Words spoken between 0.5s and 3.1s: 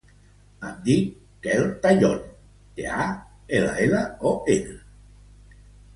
Em dic Quel Tallon: te, a,